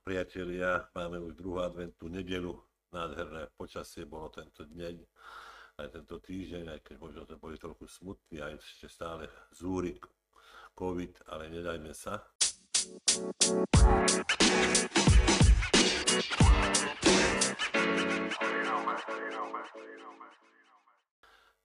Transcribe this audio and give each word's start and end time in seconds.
Priatelia, 0.00 0.88
máme 0.96 1.20
už 1.20 1.36
druhú 1.36 1.60
adventnú 1.60 2.08
nedelu, 2.08 2.56
nádherné 2.88 3.52
počasie 3.52 4.08
bolo 4.08 4.32
tento 4.32 4.64
deň, 4.64 4.96
aj 5.76 5.88
tento 5.92 6.16
týždeň, 6.16 6.72
aj 6.72 6.80
keď 6.80 6.96
možno 6.96 7.28
sme 7.28 7.36
boli 7.36 7.60
trochu 7.60 7.84
smutní, 7.84 8.40
aj 8.40 8.56
ešte 8.56 8.88
stále 8.88 9.28
zúri 9.52 10.00
COVID, 10.72 11.28
ale 11.28 11.52
nedajme 11.52 11.92
sa. 11.92 12.24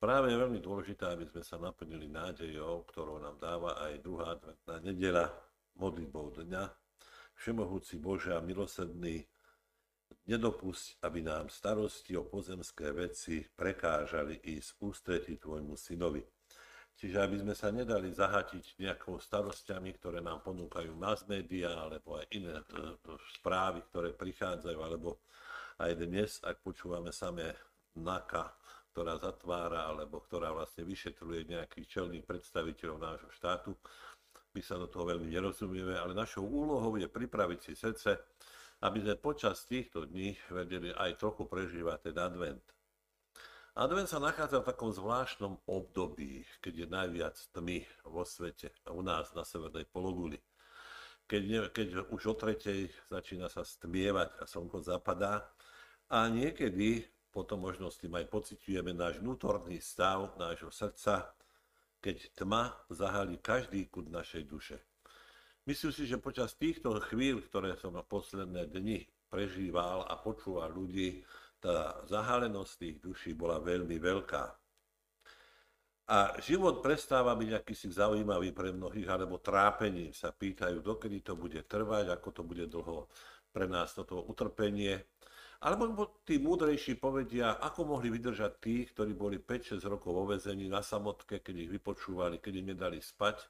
Práve 0.03 0.35
je 0.35 0.37
veľmi 0.37 0.59
dôležité, 0.59 1.15
aby 1.15 1.31
sme 1.31 1.47
sa 1.47 1.55
naplnili 1.55 2.11
nádejou, 2.11 2.83
ktorú 2.91 3.23
nám 3.23 3.39
dáva 3.39 3.79
aj 3.87 4.03
druhá 4.03 4.35
adventná 4.35 4.83
nedela, 4.83 5.31
modlitbou 5.77 6.43
dňa. 6.43 6.63
Všemohúci 7.37 8.01
Bože 8.01 8.33
a 8.33 8.41
milosrdný, 8.41 9.21
nedopusť, 10.27 10.99
aby 11.05 11.23
nám 11.23 11.47
starosti 11.53 12.17
o 12.17 12.25
pozemské 12.25 12.91
veci 12.91 13.45
prekážali 13.45 14.41
ísť 14.43 14.69
ústretí 14.81 15.37
Tvojmu 15.37 15.77
synovi. 15.77 16.25
Čiže 16.97 17.17
aby 17.21 17.35
sme 17.45 17.53
sa 17.53 17.69
nedali 17.69 18.09
zahatiť 18.09 18.81
nejakou 18.81 19.21
starostiami, 19.21 19.93
ktoré 20.01 20.17
nám 20.17 20.41
ponúkajú 20.41 20.97
mass 20.97 21.29
media, 21.29 21.77
alebo 21.77 22.17
aj 22.17 22.25
iné 22.33 22.57
e, 22.57 22.63
e, 22.65 22.93
správy, 23.37 23.85
ktoré 23.85 24.17
prichádzajú, 24.17 24.79
alebo 24.81 25.21
aj 25.77 25.93
dnes, 25.93 26.41
ak 26.41 26.65
počúvame 26.65 27.13
samé 27.13 27.53
NAKA, 27.93 28.49
ktorá 28.97 29.13
zatvára 29.21 29.93
alebo 29.93 30.25
ktorá 30.25 30.49
vlastne 30.49 30.81
vyšetruje 30.81 31.53
nejakých 31.53 31.85
čelných 31.85 32.25
predstaviteľov 32.25 32.97
nášho 32.97 33.29
štátu. 33.29 33.77
My 34.57 34.65
sa 34.65 34.81
do 34.81 34.89
toho 34.89 35.05
veľmi 35.05 35.29
nerozumieme, 35.29 35.93
ale 35.93 36.17
našou 36.17 36.41
úlohou 36.41 36.97
je 36.97 37.05
pripraviť 37.05 37.59
si 37.61 37.77
srdce, 37.77 38.17
aby 38.81 39.05
sme 39.05 39.13
počas 39.21 39.69
týchto 39.69 40.09
dní 40.09 40.33
vedeli 40.49 40.89
aj 40.97 41.21
trochu 41.21 41.45
prežívať 41.45 42.09
ten 42.09 42.17
advent. 42.17 42.65
Advent 43.77 44.09
sa 44.09 44.17
nachádza 44.17 44.65
v 44.65 44.69
takom 44.73 44.89
zvláštnom 44.89 45.61
období, 45.69 46.41
keď 46.57 46.73
je 46.73 46.87
najviac 46.89 47.37
tmy 47.53 47.85
vo 48.09 48.25
svete, 48.25 48.73
u 48.89 49.05
nás 49.05 49.29
na 49.37 49.45
severnej 49.45 49.85
pologuli. 49.85 50.41
Keď, 51.29 51.69
keď 51.69 52.09
už 52.09 52.21
o 52.25 52.33
tretej 52.33 52.89
začína 53.13 53.53
sa 53.53 53.61
stmievať 53.61 54.41
a 54.41 54.49
slnko 54.49 54.81
zapadá 54.81 55.53
a 56.09 56.25
niekedy 56.33 57.05
potom 57.29 57.61
možno 57.61 57.93
s 57.93 58.01
aj 58.01 58.25
pociťujeme 58.25 58.89
náš 58.89 59.21
vnútorný 59.21 59.77
stav 59.77 60.33
nášho 60.41 60.73
srdca, 60.73 61.36
keď 62.01 62.17
tma 62.37 62.73
zahalí 62.89 63.37
každý 63.41 63.89
kút 63.89 64.09
našej 64.09 64.43
duše. 64.45 64.77
Myslím 65.67 65.91
si, 65.91 66.07
že 66.07 66.21
počas 66.21 66.55
týchto 66.55 66.95
chvíľ, 67.11 67.43
ktoré 67.43 67.75
som 67.75 67.91
na 67.91 68.05
posledné 68.05 68.71
dni 68.71 69.03
prežíval 69.27 70.07
a 70.07 70.15
počúval 70.15 70.71
ľudí, 70.71 71.27
tá 71.59 71.99
zahalenosť 72.07 72.73
tých 72.79 72.97
duší 73.03 73.31
bola 73.35 73.59
veľmi 73.59 73.97
veľká. 73.99 74.43
A 76.07 76.39
život 76.39 76.79
prestáva 76.79 77.35
byť 77.35 77.51
akýsi 77.59 77.91
zaujímavý 77.91 78.55
pre 78.55 78.71
mnohých, 78.71 79.11
alebo 79.11 79.43
trápením 79.43 80.15
sa 80.15 80.31
pýtajú, 80.31 80.79
dokedy 80.79 81.19
to 81.19 81.35
bude 81.35 81.59
trvať, 81.67 82.15
ako 82.15 82.29
to 82.31 82.41
bude 82.47 82.65
dlho 82.71 83.11
pre 83.51 83.67
nás 83.67 83.91
toto 83.91 84.23
utrpenie. 84.23 85.03
Alebo 85.57 86.21
tí 86.21 86.37
múdrejší 86.37 87.01
povedia, 87.01 87.57
ako 87.57 87.97
mohli 87.97 88.13
vydržať 88.13 88.51
tí, 88.61 88.85
ktorí 88.85 89.17
boli 89.17 89.41
5-6 89.41 89.81
rokov 89.89 90.13
vo 90.13 90.29
vezení 90.29 90.69
na 90.69 90.85
samotke, 90.85 91.41
keď 91.41 91.65
ich 91.65 91.71
vypočúvali, 91.73 92.37
keď 92.37 92.53
im 92.61 92.67
nedali 92.77 93.01
spať. 93.01 93.41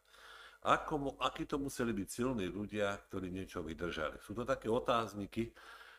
Ako, 0.64 1.20
akí 1.20 1.44
to 1.44 1.60
museli 1.60 1.92
byť 1.92 2.08
silní 2.08 2.48
ľudia, 2.48 2.96
ktorí 3.12 3.28
niečo 3.28 3.60
vydržali. 3.60 4.24
Sú 4.24 4.32
to 4.32 4.48
také 4.48 4.72
otázniky 4.72 5.52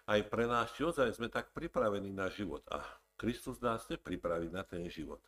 aj 0.08 0.20
pre 0.32 0.48
nás, 0.48 0.72
či 0.72 0.88
ozaj 0.88 1.12
sme 1.12 1.28
tak 1.28 1.52
pripravení 1.52 2.08
na 2.08 2.32
život. 2.32 2.64
A 2.72 2.80
Kristus 3.20 3.60
nás 3.60 3.84
nepripraví 3.92 4.48
na 4.48 4.64
ten 4.64 4.88
život. 4.88 5.20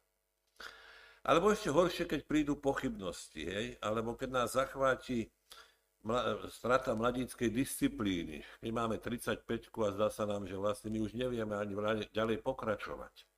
Alebo 1.20 1.52
ešte 1.52 1.68
horšie, 1.68 2.08
keď 2.08 2.20
prídu 2.24 2.56
pochybnosti, 2.56 3.44
hej? 3.44 3.66
alebo 3.84 4.16
keď 4.16 4.28
nás 4.32 4.56
zachváti 4.56 5.28
strata 6.48 6.96
mladíckej 6.96 7.52
disciplíny. 7.52 8.40
My 8.64 8.72
máme 8.72 8.96
35 8.96 9.44
a 9.84 9.90
zdá 9.92 10.08
sa 10.08 10.24
nám, 10.24 10.48
že 10.48 10.56
vlastne 10.56 10.88
my 10.88 11.04
už 11.04 11.12
nevieme 11.12 11.52
ani 11.56 11.76
ďalej 12.08 12.40
pokračovať. 12.40 13.28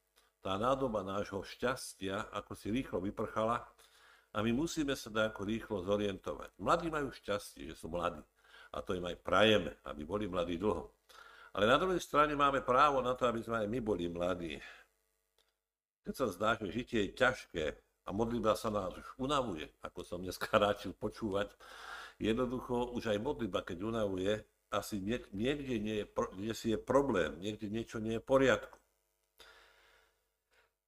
Tá 0.43 0.59
nádoba 0.59 1.07
nášho 1.07 1.43
šťastia 1.43 2.35
ako 2.35 2.55
si 2.55 2.71
rýchlo 2.71 3.03
vyprchala 3.03 3.63
a 4.35 4.39
my 4.43 4.51
musíme 4.55 4.95
sa 4.95 5.11
ako 5.11 5.43
rýchlo 5.47 5.83
zorientovať. 5.87 6.55
Mladí 6.59 6.91
majú 6.91 7.11
šťastie, 7.11 7.71
že 7.71 7.79
sú 7.79 7.91
mladí 7.91 8.23
a 8.73 8.79
to 8.81 8.97
im 8.97 9.05
aj 9.05 9.21
prajeme, 9.21 9.77
aby 9.85 10.03
boli 10.03 10.25
mladí 10.27 10.57
dlho. 10.57 10.91
Ale 11.53 11.69
na 11.69 11.77
druhej 11.77 12.01
strane 12.01 12.33
máme 12.33 12.65
právo 12.65 13.05
na 13.05 13.13
to, 13.13 13.29
aby 13.29 13.45
sme 13.45 13.61
aj 13.61 13.69
my 13.69 13.81
boli 13.85 14.09
mladí. 14.09 14.57
Keď 16.03 16.15
sa 16.17 16.27
zdá, 16.33 16.51
že 16.57 16.73
žitie 16.73 17.07
je 17.07 17.15
ťažké 17.15 17.65
a 18.07 18.11
modlitba 18.11 18.57
sa 18.57 18.73
nás 18.73 18.91
už 18.97 19.07
unavuje, 19.21 19.69
ako 19.85 20.01
som 20.03 20.19
dneska 20.25 20.49
ráčil 20.63 20.97
počúvať, 20.97 21.53
Jednoducho 22.21 22.93
už 22.93 23.13
aj 23.13 23.19
modlitba, 23.21 23.65
keď 23.65 23.79
unavuje, 23.85 24.45
asi 24.73 24.97
niekde 25.01 25.77
nie 25.77 25.97
je, 26.01 26.07
kde 26.09 26.55
si 26.57 26.73
je 26.73 26.79
problém, 26.81 27.37
niekde 27.39 27.69
niečo 27.69 28.01
nie 28.01 28.17
je 28.17 28.25
v 28.25 28.29
poriadku. 28.29 28.81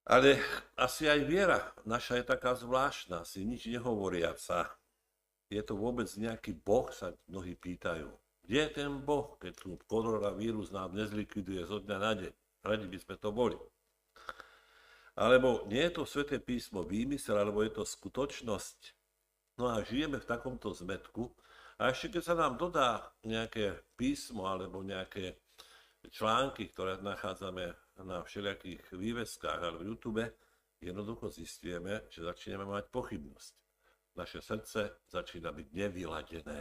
Ale 0.05 0.37
asi 0.77 1.09
aj 1.09 1.21
viera 1.25 1.61
naša 1.85 2.21
je 2.21 2.25
taká 2.25 2.53
zvláštna, 2.53 3.25
si 3.25 3.41
nič 3.45 3.65
nehovoriaca. 3.69 4.73
Je 5.49 5.61
to 5.61 5.77
vôbec 5.77 6.09
nejaký 6.17 6.57
Boh, 6.57 6.89
sa 6.89 7.13
mnohí 7.29 7.53
pýtajú. 7.53 8.09
Kde 8.45 8.57
je 8.65 8.69
ten 8.73 8.89
Boh, 9.01 9.37
keď 9.41 9.53
tu 9.57 9.77
koronavírus 9.89 10.69
nám 10.69 10.93
nezlikviduje 10.93 11.65
zo 11.65 11.81
dňa 11.81 11.97
na 11.97 12.11
deň? 12.17 12.33
Radi 12.65 12.85
by 12.89 12.97
sme 13.01 13.15
to 13.17 13.29
boli. 13.33 13.57
Alebo 15.17 15.65
nie 15.69 15.85
je 15.89 16.01
to 16.01 16.03
sveté 16.05 16.41
písmo 16.41 16.85
výmysel, 16.85 17.37
alebo 17.37 17.61
je 17.61 17.73
to 17.73 17.85
skutočnosť. 17.85 18.94
No 19.55 19.71
a 19.71 19.83
žijeme 19.87 20.19
v 20.19 20.27
takomto 20.27 20.75
zmetku. 20.75 21.31
A 21.79 21.91
ešte 21.91 22.19
keď 22.19 22.23
sa 22.23 22.35
nám 22.35 22.59
dodá 22.59 23.03
nejaké 23.23 23.75
písmo 23.99 24.47
alebo 24.47 24.83
nejaké 24.83 25.39
články, 26.11 26.71
ktoré 26.71 26.99
nachádzame 26.99 27.75
na 28.03 28.23
všelijakých 28.23 28.95
výveskách 28.95 29.59
alebo 29.59 29.83
v 29.83 29.87
YouTube, 29.91 30.23
jednoducho 30.83 31.31
zistíme, 31.31 32.07
že 32.11 32.23
začíname 32.23 32.67
mať 32.67 32.91
pochybnosť. 32.91 33.53
Naše 34.15 34.39
srdce 34.39 35.03
začína 35.11 35.51
byť 35.51 35.67
nevyladené. 35.75 36.59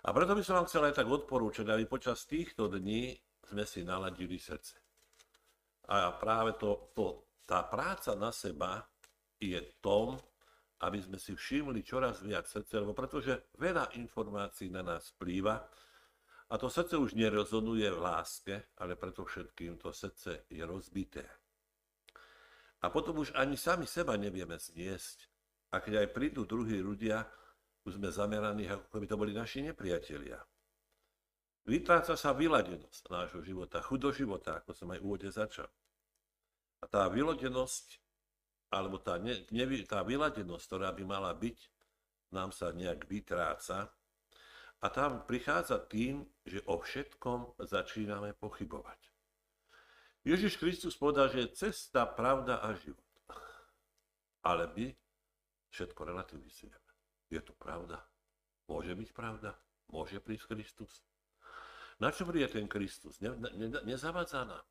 A 0.00 0.08
preto 0.16 0.32
by 0.32 0.40
som 0.40 0.56
vám 0.60 0.68
chcel 0.68 0.88
aj 0.88 0.96
tak 0.96 1.08
odporúčať, 1.08 1.68
aby 1.68 1.84
počas 1.84 2.24
týchto 2.24 2.72
dní 2.72 3.12
sme 3.44 3.68
si 3.68 3.84
naladili 3.84 4.40
srdce. 4.40 4.80
A 5.92 6.16
práve 6.16 6.56
to, 6.56 6.92
to, 6.96 7.28
tá 7.44 7.66
práca 7.68 8.16
na 8.16 8.32
seba 8.32 8.80
je 9.36 9.60
tom, 9.84 10.16
aby 10.80 10.98
sme 11.00 11.20
si 11.20 11.36
všimli 11.36 11.84
čoraz 11.84 12.24
viac 12.24 12.48
srdce, 12.48 12.80
lebo 12.80 12.96
pretože 12.96 13.52
veľa 13.60 13.96
informácií 14.00 14.72
na 14.72 14.80
nás 14.80 15.12
vplýva 15.16 15.60
a 16.50 16.54
to 16.58 16.66
srdce 16.66 16.98
už 16.98 17.14
nerozonuje 17.14 17.86
v 17.94 18.00
láske, 18.02 18.54
ale 18.82 18.98
preto 18.98 19.22
všetkým 19.22 19.78
to 19.78 19.94
srdce 19.94 20.50
je 20.50 20.62
rozbité. 20.66 21.22
A 22.80 22.88
potom 22.88 23.20
už 23.20 23.36
ani 23.36 23.60
sami 23.60 23.84
seba 23.84 24.16
nevieme 24.16 24.56
zniesť. 24.56 25.28
A 25.70 25.78
keď 25.78 26.02
aj 26.02 26.16
prídu 26.16 26.48
druhí 26.48 26.82
ľudia, 26.82 27.22
už 27.86 28.00
sme 28.00 28.10
zameraní, 28.10 28.66
ako 28.66 28.98
by 28.98 29.06
to 29.06 29.20
boli 29.20 29.32
naši 29.36 29.62
nepriatelia. 29.62 30.42
Vytráca 31.68 32.18
sa 32.18 32.34
vyladenosť 32.34 33.04
nášho 33.12 33.40
života, 33.46 33.84
chudo 33.84 34.10
života, 34.10 34.58
ako 34.58 34.74
som 34.74 34.90
aj 34.90 34.98
úvode 35.04 35.28
začal. 35.30 35.68
A 36.80 36.84
tá 36.88 37.06
vyladenosť 37.06 38.00
alebo 38.70 39.02
tá, 39.02 39.18
ne, 39.18 39.42
tá 39.84 40.00
vyladenosť, 40.06 40.64
ktorá 40.66 40.94
by 40.94 41.02
mala 41.02 41.34
byť, 41.34 41.58
nám 42.30 42.54
sa 42.54 42.70
nejak 42.70 43.10
vytráca. 43.10 43.90
A 44.80 44.86
tam 44.88 45.26
prichádza 45.26 45.82
tým, 45.90 46.24
že 46.46 46.64
o 46.64 46.80
všetkom 46.80 47.60
začíname 47.60 48.32
pochybovať. 48.38 48.96
Ježiš 50.24 50.56
Kristus 50.56 50.96
povedal, 50.96 51.28
že 51.28 51.44
je 51.44 51.56
cesta, 51.68 52.06
pravda 52.06 52.62
a 52.62 52.72
život. 52.78 53.04
Ale 54.40 54.72
my 54.72 54.88
všetko 55.68 56.00
relativizujeme. 56.00 56.88
Je 57.28 57.40
to 57.44 57.52
pravda? 57.56 58.00
Môže 58.70 58.94
byť 58.94 59.10
pravda? 59.12 59.52
Môže 59.90 60.22
prísť 60.22 60.56
Kristus? 60.56 61.04
Na 62.00 62.08
čo 62.08 62.24
je 62.32 62.48
ten 62.48 62.64
Kristus? 62.64 63.20
Ne, 63.20 63.36
ne, 63.36 63.68
nezavádza 63.84 64.48
nám. 64.48 64.64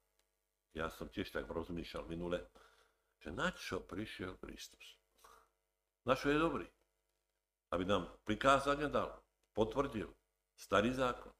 Ja 0.73 0.89
som 0.89 1.09
tiež 1.09 1.29
tak 1.29 1.45
rozmýšľal 1.49 2.09
minule, 2.09 2.45
že 3.19 3.29
na 3.35 3.51
čo 3.51 3.83
prišiel 3.83 4.39
Kristus. 4.39 4.99
Na 6.07 6.15
čo 6.15 6.31
je 6.31 6.39
dobrý? 6.39 6.67
Aby 7.69 7.85
nám 7.85 8.09
prikázania 8.25 8.87
dal, 8.87 9.11
potvrdil 9.53 10.09
starý 10.55 10.95
zákon. 10.95 11.31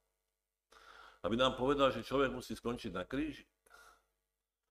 Aby 1.20 1.36
nám 1.36 1.56
povedal, 1.56 1.92
že 1.92 2.06
človek 2.06 2.32
musí 2.32 2.56
skončiť 2.56 2.92
na 2.92 3.04
kríži. 3.04 3.44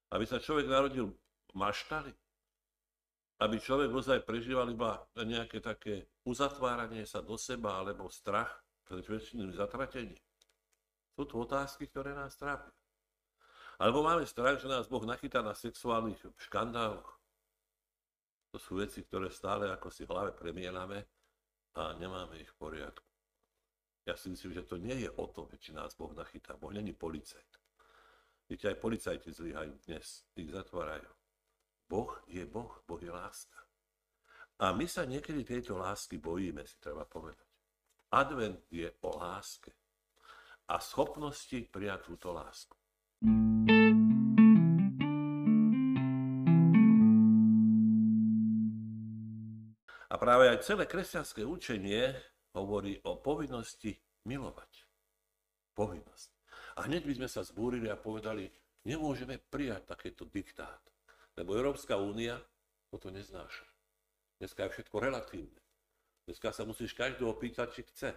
Aby 0.09 0.25
sa 0.25 0.41
človek 0.41 0.65
narodil 0.65 1.13
maštali. 1.53 2.13
aby 3.39 3.56
človek 3.56 3.88
ozaj 3.95 4.27
prežíval 4.27 4.67
iba 4.67 5.00
nejaké 5.15 5.63
také 5.63 6.11
uzatváranie 6.27 7.07
sa 7.07 7.23
do 7.23 7.39
seba 7.39 7.79
alebo 7.79 8.11
strach 8.11 8.51
pred 8.83 9.00
väčšiným 9.07 9.56
zatratením. 9.56 10.19
Sú 11.15 11.23
to 11.23 11.47
otázky, 11.47 11.88
ktoré 11.88 12.11
nás 12.11 12.35
trápia. 12.35 12.75
Alebo 13.80 14.04
máme 14.04 14.28
strach, 14.28 14.60
že 14.60 14.68
nás 14.68 14.92
Boh 14.92 15.08
nachytá 15.08 15.40
na 15.40 15.56
sexuálnych 15.56 16.20
škandáloch. 16.36 17.16
To 18.52 18.58
sú 18.60 18.76
veci, 18.76 19.08
ktoré 19.08 19.31
stále 19.31 19.72
ako 19.72 19.88
si 19.88 20.04
v 20.04 20.12
hlave 20.12 20.31
premielame 20.36 21.08
a 21.80 21.96
nemáme 21.96 22.44
ich 22.44 22.52
v 22.52 22.60
poriadku. 22.60 23.08
Ja 24.04 24.20
si 24.20 24.34
myslím, 24.34 24.58
že 24.58 24.68
to 24.68 24.76
nie 24.81 25.06
je 25.06 25.10
o 25.16 25.26
tom, 25.30 25.48
či 25.56 25.72
nás 25.72 25.96
Boh 25.96 26.12
nachytá. 26.12 26.58
Boh 26.58 26.74
není 26.74 26.92
policajt. 26.92 27.62
Viete, 28.50 28.74
aj 28.74 28.81
policajti 28.81 29.30
zlyhajú 29.30 29.78
dnes, 29.86 30.26
ich 30.34 30.50
zatvárajú. 30.50 31.06
Boh 31.86 32.18
je 32.26 32.42
Boh, 32.50 32.74
Boh 32.90 32.98
je 32.98 33.14
láska. 33.14 33.62
A 34.60 34.74
my 34.74 34.90
sa 34.90 35.06
niekedy 35.06 35.46
tejto 35.46 35.78
lásky 35.78 36.18
bojíme, 36.18 36.66
si 36.66 36.76
treba 36.81 37.06
povedať. 37.06 37.46
Advent 38.10 38.66
je 38.74 38.90
o 39.06 39.10
láske 39.22 39.70
a 40.66 40.81
schopnosti 40.81 41.70
prijať 41.70 42.10
túto 42.10 42.34
lásku. 42.34 42.79
A 43.19 43.27
práve 50.16 50.48
aj 50.48 50.63
celé 50.63 50.88
kresťanské 50.88 51.44
učenie 51.44 52.16
hovorí 52.56 52.95
o 53.04 53.19
povinnosti 53.19 54.00
milovať. 54.24 54.88
Povinnosť. 55.75 56.31
A 56.80 56.88
hneď 56.88 57.04
by 57.04 57.13
sme 57.19 57.27
sa 57.27 57.44
zbúrili 57.44 57.92
a 57.92 58.00
povedali, 58.00 58.48
nemôžeme 58.88 59.36
prijať 59.36 59.92
takéto 59.92 60.24
diktát, 60.24 60.80
lebo 61.36 61.60
Európska 61.60 62.00
únia 62.00 62.39
toto 62.88 63.12
neznáša. 63.12 63.68
Dneska 64.39 64.63
je 64.63 64.80
všetko 64.80 64.95
relatívne. 64.95 65.60
Dneska 66.24 66.56
sa 66.56 66.63
musíš 66.63 66.95
každého 66.95 67.36
pýtať, 67.36 67.68
či 67.75 67.83
chce. 67.83 68.16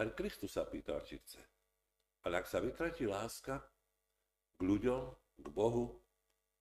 Aj 0.00 0.08
Kristus 0.16 0.56
sa 0.56 0.64
pýtal, 0.64 1.04
či 1.04 1.20
chce. 1.20 1.44
Ale 2.24 2.40
ak 2.40 2.48
sa 2.48 2.64
vytratí 2.64 3.04
láska 3.04 3.60
k 4.58 4.60
ľuďom, 4.66 5.02
k 5.38 5.46
Bohu, 5.54 6.02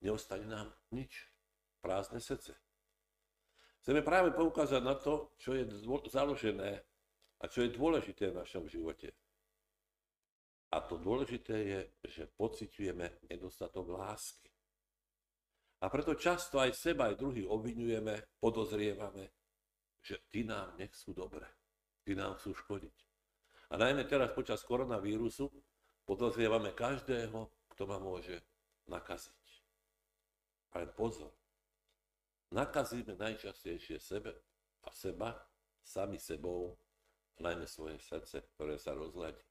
neostane 0.05 0.45
nám 0.45 0.69
nič. 0.93 1.33
Prázdne 1.81 2.21
srdce. 2.21 2.53
Chceme 3.81 4.03
práve 4.05 4.35
poukázať 4.35 4.81
na 4.83 4.93
to, 4.93 5.33
čo 5.39 5.55
je 5.55 5.63
založené 6.11 6.83
a 7.41 7.43
čo 7.47 7.63
je 7.65 7.73
dôležité 7.73 8.29
v 8.29 8.39
našom 8.43 8.67
živote. 8.67 9.13
A 10.75 10.83
to 10.83 10.99
dôležité 10.99 11.55
je, 11.55 11.79
že 12.03 12.23
pociťujeme 12.35 13.31
nedostatok 13.31 13.87
lásky. 13.87 14.51
A 15.79 15.87
preto 15.87 16.17
často 16.17 16.59
aj 16.59 16.75
seba, 16.75 17.07
aj 17.07 17.21
druhých 17.21 17.47
obvinujeme, 17.47 18.35
podozrievame, 18.41 19.31
že 20.01 20.27
ty 20.27 20.43
nám 20.43 20.75
nechcú 20.75 21.13
dobre, 21.13 21.47
ty 22.03 22.17
nám 22.17 22.35
chcú 22.35 22.51
škodiť. 22.57 22.97
A 23.71 23.79
najmä 23.79 24.03
teraz 24.09 24.33
počas 24.33 24.65
koronavírusu 24.65 25.47
podozrievame 26.03 26.75
každého, 26.75 27.56
kto 27.77 27.85
ma 27.85 28.01
môže 28.01 28.41
nakaziť. 28.89 29.45
Ale 30.73 30.89
pozor, 30.97 31.29
nakazíme 32.49 33.13
najčastejšie 33.13 34.01
sebe 34.01 34.33
a 34.81 34.89
seba, 34.89 35.37
sami 35.85 36.17
sebou, 36.17 36.73
najmä 37.37 37.69
svoje 37.69 38.01
srdce, 38.01 38.49
ktoré 38.57 38.81
sa 38.81 38.97
rozladí. 38.97 39.45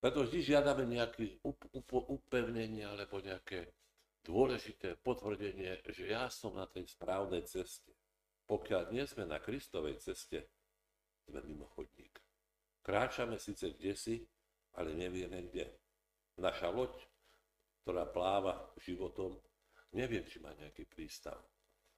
Preto 0.00 0.24
vždy 0.24 0.40
žiadame 0.40 0.88
nejaké 0.88 1.44
upevnenie 1.84 2.88
alebo 2.88 3.20
nejaké 3.20 3.68
dôležité 4.24 4.96
potvrdenie, 5.04 5.84
že 5.84 6.08
ja 6.08 6.32
som 6.32 6.56
na 6.56 6.64
tej 6.64 6.88
správnej 6.88 7.44
ceste. 7.44 7.92
Pokiaľ 8.48 8.88
nie 8.88 9.04
sme 9.04 9.28
na 9.28 9.36
Kristovej 9.36 10.00
ceste, 10.00 10.48
sme 11.28 11.44
mimo 11.44 11.68
chodník. 11.76 12.16
Kráčame 12.80 13.36
síce 13.36 13.76
kde 13.76 13.92
si, 13.92 14.16
ale 14.80 14.96
nevieme 14.96 15.44
kde. 15.44 15.79
Naša 16.40 16.72
loď, 16.72 16.96
ktorá 17.84 18.08
pláva 18.08 18.56
životom, 18.80 19.36
neviem, 19.92 20.24
či 20.24 20.40
má 20.40 20.56
nejaký 20.56 20.88
prístav. 20.88 21.36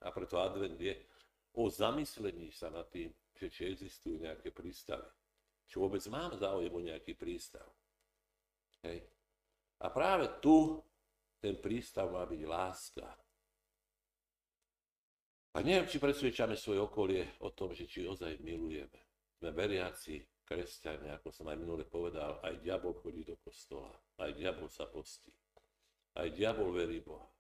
A 0.03 0.11
preto 0.11 0.43
advent 0.43 0.75
je 0.77 0.99
o 1.55 1.71
zamyslení 1.71 2.51
sa 2.51 2.69
nad 2.75 2.91
tým, 2.91 3.15
že 3.39 3.47
či 3.47 3.71
existujú 3.71 4.19
nejaké 4.19 4.51
prístavy. 4.51 5.07
Či 5.71 5.79
vôbec 5.79 6.03
mám 6.11 6.35
záujem 6.35 6.75
o 6.75 6.83
nejaký 6.83 7.15
prístav. 7.15 7.65
Hej. 8.83 9.07
A 9.83 9.87
práve 9.95 10.27
tu 10.43 10.83
ten 11.43 11.59
prístav 11.59 12.11
má 12.11 12.23
byť 12.23 12.43
láska. 12.47 13.09
A 15.53 15.59
neviem, 15.61 15.91
či 15.91 16.01
presvedčame 16.01 16.57
svoje 16.57 16.81
okolie 16.81 17.37
o 17.45 17.51
tom, 17.53 17.75
že 17.75 17.85
či 17.85 18.07
ozaj 18.07 18.41
milujeme. 18.41 19.01
Sme 19.37 19.51
veriaci, 19.53 20.23
kresťania, 20.45 21.19
ako 21.19 21.31
som 21.31 21.47
aj 21.49 21.57
minule 21.57 21.87
povedal, 21.87 22.43
aj 22.43 22.61
diabol 22.61 22.97
chodí 22.99 23.23
do 23.23 23.39
kostola, 23.41 23.93
aj 24.21 24.35
diabol 24.37 24.69
sa 24.69 24.87
postí, 24.91 25.33
aj 26.19 26.29
diabol 26.35 26.75
verí 26.75 27.01
Boha 27.01 27.33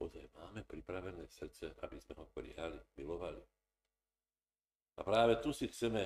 ozaj 0.00 0.28
máme 0.36 0.60
pripravené 0.68 1.24
srdce, 1.28 1.72
aby 1.80 1.96
sme 2.00 2.20
ho 2.20 2.26
prijali, 2.28 2.76
milovali. 3.00 3.40
A 4.96 5.00
práve 5.04 5.40
tu 5.40 5.52
si 5.52 5.68
chceme 5.68 6.04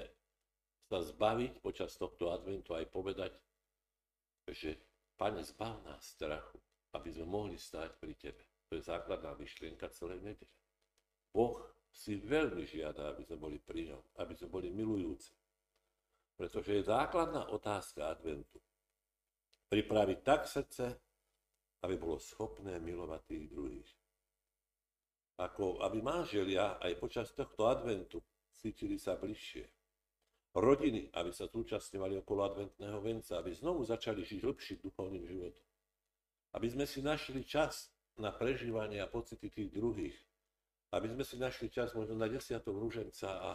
sa 0.90 0.98
zbaviť 1.02 1.62
počas 1.62 1.94
tohto 1.94 2.34
adventu 2.34 2.74
aj 2.74 2.86
povedať, 2.90 3.32
že 4.50 4.78
Pane, 5.14 5.44
zbav 5.44 5.84
nás 5.84 6.16
strachu, 6.16 6.56
aby 6.96 7.12
sme 7.12 7.28
mohli 7.28 7.60
stáť 7.60 7.92
pri 8.00 8.16
Tebe. 8.16 8.42
To 8.70 8.78
je 8.78 8.82
základná 8.82 9.36
myšlienka 9.36 9.92
celej 9.92 10.24
nedele. 10.24 10.54
Boh 11.30 11.60
si 11.90 12.16
veľmi 12.22 12.64
žiada, 12.64 13.10
aby 13.12 13.26
sme 13.26 13.36
boli 13.36 13.58
pri 13.58 13.92
ňom, 13.92 14.02
aby 14.22 14.32
sme 14.38 14.48
boli 14.48 14.68
milujúci. 14.70 15.34
Pretože 16.38 16.80
je 16.80 16.88
základná 16.88 17.52
otázka 17.52 18.08
adventu. 18.08 18.56
Pripraviť 19.68 20.18
tak 20.24 20.48
srdce, 20.48 20.96
aby 21.84 21.94
bolo 22.00 22.16
schopné 22.16 22.80
milovať 22.80 23.20
tých 23.28 23.44
druhých. 23.52 23.90
Ako 25.40 25.80
aby 25.80 26.04
manželia 26.04 26.76
aj 26.80 27.00
počas 27.00 27.32
tohto 27.32 27.68
adventu 27.68 28.20
cítili 28.60 29.00
sa 29.00 29.16
bližšie. 29.16 29.64
Rodiny, 30.50 31.08
aby 31.14 31.30
sa 31.30 31.46
zúčastňovali 31.46 32.20
okolo 32.20 32.40
adventného 32.42 32.98
venca, 33.00 33.38
aby 33.38 33.54
znovu 33.54 33.86
začali 33.86 34.26
žiť 34.26 34.40
lepším 34.42 34.78
duchovným 34.82 35.24
životom. 35.24 35.66
Aby 36.58 36.66
sme 36.74 36.84
si 36.84 37.00
našli 37.00 37.46
čas 37.46 37.94
na 38.18 38.34
prežívanie 38.34 38.98
a 38.98 39.08
pocity 39.08 39.48
tých 39.48 39.70
druhých. 39.70 40.18
Aby 40.90 41.14
sme 41.14 41.22
si 41.22 41.38
našli 41.38 41.70
čas 41.70 41.94
možno 41.94 42.18
na 42.18 42.26
desiatok 42.26 42.74
rúženca 42.74 43.30
a 43.30 43.50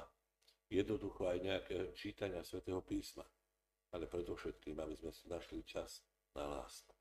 jednoducho 0.71 1.27
aj 1.27 1.37
nejaké 1.43 1.77
čítania 1.93 2.41
svätého 2.47 2.79
písma. 2.79 3.27
Ale 3.91 4.07
predovšetkým, 4.07 4.79
aby 4.79 4.95
sme 4.95 5.11
si 5.11 5.27
našli 5.27 5.63
čas 5.67 6.03
na 6.35 6.47
lásku. 6.47 6.95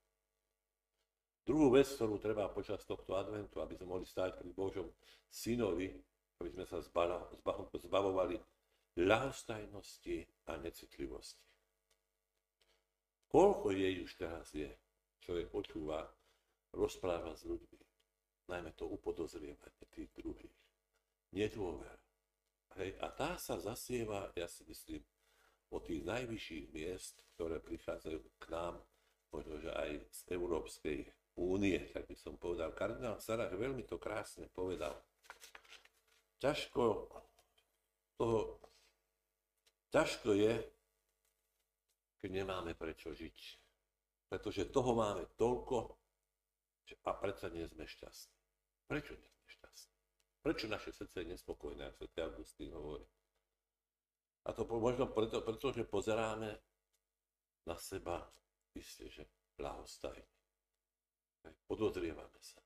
Druhú 1.45 1.69
vec, 1.77 1.85
ktorú 1.85 2.17
treba 2.17 2.49
počas 2.49 2.81
tohto 2.89 3.13
adventu, 3.13 3.61
aby 3.61 3.77
sme 3.77 3.93
mohli 3.93 4.07
stáť 4.09 4.41
pri 4.41 4.49
Božom 4.49 4.89
synovi, 5.29 5.93
aby 6.41 6.49
sme 6.49 6.65
sa 6.65 6.81
zbavovali 6.81 8.41
ľahostajnosti 8.97 10.25
a 10.49 10.57
necitlivosti. 10.57 11.45
Koľko 13.29 13.75
jej 13.75 13.93
už 14.01 14.11
teraz 14.17 14.49
je, 14.55 14.71
človek 15.21 15.51
počúva, 15.51 16.07
rozpráva 16.73 17.35
s 17.37 17.45
ľuďmi, 17.45 17.79
najmä 18.47 18.71
to 18.77 18.85
upodozrievanie 18.85 19.85
tých 19.95 20.09
druhých, 20.15 20.55
nedôver. 21.31 21.97
Hej, 22.75 22.99
a 22.99 23.07
tá 23.07 23.39
sa 23.39 23.55
zasieva, 23.55 24.29
ja 24.35 24.51
si 24.51 24.67
myslím, 24.67 24.99
od 25.71 25.81
tých 25.87 26.03
najvyšších 26.03 26.65
miest, 26.75 27.23
ktoré 27.35 27.63
prichádzajú 27.63 28.19
k 28.39 28.45
nám, 28.51 28.75
možno 29.31 29.59
že 29.59 29.71
aj 29.71 29.91
z 30.11 30.21
európskej 30.35 30.97
únie, 31.35 31.79
tak 31.91 32.07
by 32.07 32.15
som 32.15 32.35
povedal. 32.39 32.71
Kardinál 32.75 33.19
Sarah 33.19 33.51
veľmi 33.51 33.83
to 33.83 33.99
krásne 33.99 34.47
povedal. 34.51 34.95
Ťažko 36.39 36.83
toho, 38.15 38.59
ťažko 39.91 40.35
je, 40.35 40.53
keď 42.19 42.29
nemáme 42.31 42.75
prečo 42.75 43.11
žiť. 43.11 43.37
Pretože 44.31 44.71
toho 44.71 44.95
máme 44.95 45.27
toľko 45.35 45.95
a 47.05 47.11
predsa 47.17 47.49
nie 47.51 47.65
sme 47.67 47.87
šťastní. 47.87 48.34
Prečo 48.85 49.17
nie 49.17 49.29
sme 49.29 49.47
šťastní? 49.49 49.97
Prečo 50.45 50.65
naše 50.69 50.91
srdce 50.93 51.25
je 51.25 51.31
nespokojné, 51.33 51.89
ako 51.89 52.05
sa 52.05 52.29
Augustín 52.29 52.69
hovorí? 52.73 53.05
A 54.45 54.53
to 54.53 54.61
možno 54.69 55.09
preto, 55.09 55.41
pretože 55.41 55.89
pozeráme 55.89 56.53
na 57.65 57.75
seba, 57.81 58.21
isté, 58.77 59.09
že 59.09 59.25
ľahostajne. 59.57 60.29
Podozrievame 61.65 62.41
sa. 62.41 62.61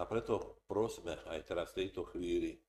A 0.00 0.04
preto 0.04 0.60
prosme 0.68 1.16
aj 1.28 1.40
teraz 1.48 1.72
v 1.72 1.84
tejto 1.84 2.04
chvíli, 2.08 2.60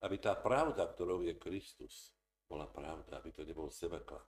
aby 0.00 0.16
tá 0.16 0.36
pravda, 0.36 0.88
ktorou 0.88 1.24
je 1.24 1.36
Kristus, 1.36 2.12
bola 2.48 2.68
pravda, 2.68 3.20
aby 3.20 3.32
to 3.32 3.44
nebol 3.44 3.68
sebekla. 3.68 4.20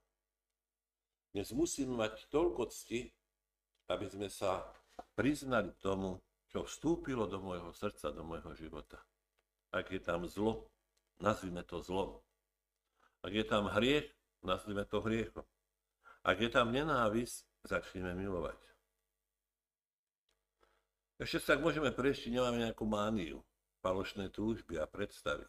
Dnes 1.33 1.49
musíme 1.57 1.97
mať 1.97 2.29
toľko 2.29 2.69
cti, 2.69 3.09
aby 3.88 4.05
sme 4.05 4.29
sa 4.29 4.69
priznali 5.17 5.73
tomu, 5.81 6.21
čo 6.52 6.68
vstúpilo 6.68 7.25
do 7.25 7.40
môjho 7.40 7.73
srdca, 7.73 8.12
do 8.12 8.21
môjho 8.28 8.52
života. 8.52 9.00
Ak 9.73 9.88
je 9.88 9.97
tam 10.04 10.28
zlo, 10.28 10.68
nazvime 11.16 11.64
to 11.64 11.80
zlom. 11.80 12.21
Ak 13.25 13.32
je 13.32 13.40
tam 13.49 13.73
hriech, 13.73 14.04
nazvime 14.44 14.85
to 14.85 15.00
hriechom. 15.00 15.49
Ak 16.21 16.37
je 16.37 16.52
tam 16.52 16.68
nenávisť, 16.68 17.64
začneme 17.64 18.12
milovať. 18.12 18.61
Ešte 21.23 21.38
sa 21.40 21.49
tak 21.56 21.64
môžeme 21.64 21.88
prejsť, 21.88 22.28
nemáme 22.28 22.61
nejakú 22.68 22.85
mániu, 22.85 23.40
falošné 23.80 24.28
túžby 24.28 24.76
a 24.76 24.85
predstavy. 24.85 25.47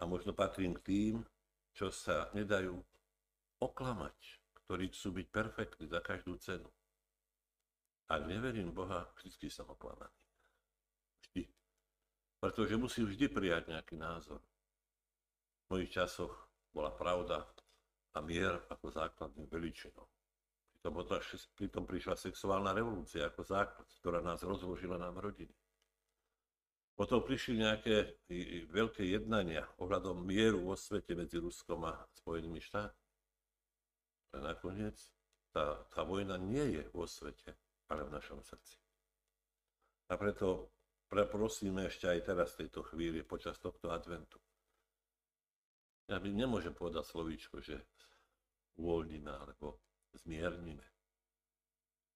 A 0.00 0.08
možno 0.08 0.32
patrím 0.32 0.74
k 0.74 0.84
tým, 0.84 1.14
čo 1.76 1.92
sa 1.92 2.32
nedajú 2.32 2.80
oklamať, 3.60 4.16
ktorí 4.64 4.88
chcú 4.90 5.20
byť 5.20 5.26
perfektní 5.28 5.84
za 5.86 6.00
každú 6.00 6.40
cenu. 6.40 6.66
Ak 8.10 8.26
neverím 8.26 8.74
Boha, 8.74 9.06
vždy 9.22 9.46
som 9.46 9.70
oklamaný. 9.70 10.10
Vždy. 11.22 11.46
Pretože 12.42 12.74
musím 12.74 13.06
vždy 13.06 13.30
prijať 13.30 13.70
nejaký 13.70 13.94
názor. 13.94 14.42
V 15.70 15.78
mojich 15.78 15.94
časoch 15.94 16.34
bola 16.74 16.90
pravda 16.90 17.46
a 18.10 18.18
mier 18.18 18.58
ako 18.66 18.90
základným 18.90 19.46
veličinou. 19.46 20.10
Pritom, 20.74 21.06
pritom 21.54 21.84
prišla 21.86 22.18
sexuálna 22.18 22.74
revolúcia 22.74 23.30
ako 23.30 23.46
základ, 23.46 23.86
ktorá 24.02 24.18
nás 24.18 24.42
rozložila 24.42 24.98
nám 24.98 25.22
rodiny. 25.22 25.54
Potom 26.98 27.22
prišli 27.22 27.62
nejaké 27.62 28.26
veľké 28.74 29.06
jednania 29.06 29.70
ohľadom 29.78 30.26
mieru 30.26 30.66
vo 30.66 30.74
svete 30.74 31.14
medzi 31.14 31.38
Ruskom 31.38 31.86
a 31.86 31.94
Spojenými 32.12 32.58
štátmi. 32.58 33.06
A 34.34 34.36
nakoniec 34.42 34.98
tá, 35.54 35.86
tá 35.94 36.02
vojna 36.02 36.34
nie 36.42 36.80
je 36.80 36.82
vo 36.90 37.06
svete, 37.06 37.54
ale 37.90 38.06
v 38.06 38.14
našom 38.14 38.40
srdci. 38.40 38.78
A 40.10 40.16
preto 40.16 40.70
preprosíme 41.10 41.90
ešte 41.90 42.06
aj 42.06 42.20
teraz 42.22 42.54
v 42.54 42.66
tejto 42.66 42.86
chvíli, 42.86 43.26
počas 43.26 43.58
tohto 43.58 43.90
adventu. 43.90 44.38
Ja 46.10 46.18
by 46.18 46.30
nemôžem 46.30 46.74
povedať 46.74 47.06
slovíčko, 47.06 47.62
že 47.62 47.78
uvoľníme 48.78 49.30
alebo 49.30 49.78
zmiernime. 50.14 50.82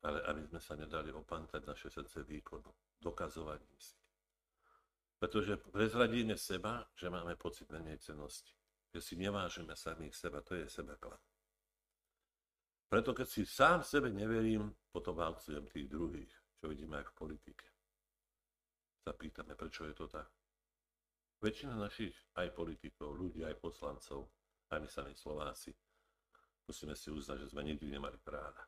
Ale 0.02 0.22
aby 0.26 0.42
sme 0.50 0.60
sa 0.62 0.74
nedali 0.74 1.14
opantať 1.14 1.62
naše 1.66 1.88
srdce 1.90 2.26
výkonu, 2.26 2.70
dokazovaním 2.98 3.78
si. 3.78 3.94
Pretože 5.18 5.56
prezradíme 5.56 6.36
seba, 6.36 6.84
že 6.98 7.08
máme 7.08 7.38
pocit 7.38 7.70
menej 7.70 8.02
cenosti. 8.02 8.52
Že 8.92 9.00
si 9.00 9.14
nevážime 9.16 9.72
samých 9.72 10.14
seba, 10.14 10.42
to 10.44 10.58
je 10.58 10.66
sebeklam. 10.68 11.18
Preto 12.94 13.10
keď 13.10 13.26
si 13.26 13.42
sám 13.42 13.82
sebe 13.82 14.06
neverím, 14.06 14.70
potom 14.94 15.18
valcujem 15.18 15.66
tých 15.66 15.90
druhých, 15.90 16.30
čo 16.54 16.70
vidíme 16.70 17.02
aj 17.02 17.10
v 17.10 17.16
politike. 17.18 17.66
Sa 19.02 19.10
pýtame, 19.10 19.58
prečo 19.58 19.82
je 19.82 19.98
to 19.98 20.06
tak. 20.06 20.30
Väčšina 21.42 21.74
našich 21.74 22.14
aj 22.38 22.54
politikov, 22.54 23.18
ľudí, 23.18 23.42
aj 23.42 23.58
poslancov, 23.58 24.30
aj 24.70 24.78
my 24.78 24.86
sami 24.86 25.10
Slováci, 25.10 25.74
musíme 26.70 26.94
si 26.94 27.10
uznať, 27.10 27.42
že 27.42 27.50
sme 27.50 27.66
nikdy 27.66 27.98
nemali 27.98 28.14
práva. 28.22 28.62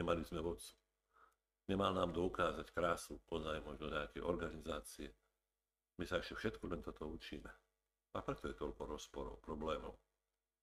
Nemali 0.00 0.24
sme 0.24 0.40
vodcu. 0.40 0.72
Nemal 1.68 1.92
nám 1.92 2.08
doukázať 2.16 2.72
krásu, 2.72 3.20
poznaj 3.28 3.60
možno 3.68 3.92
nejaké 3.92 4.24
organizácie. 4.24 5.12
My 6.00 6.08
sa 6.08 6.24
ešte 6.24 6.40
všetko 6.40 6.72
len 6.72 6.80
toto 6.80 7.04
učíme. 7.04 7.52
A 8.16 8.24
preto 8.24 8.48
je 8.48 8.56
toľko 8.56 8.88
rozporov, 8.88 9.44
problémov. 9.44 9.92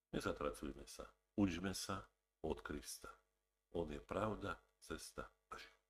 Nezatracujme 0.09 0.89
sa. 0.89 1.05
Učme 1.37 1.77
sa 1.77 2.01
od 2.41 2.61
Krista. 2.61 3.09
On 3.71 3.91
je 3.91 3.99
pravda, 3.99 4.63
cesta 4.79 5.29
a 5.49 5.57
život. 5.57 5.81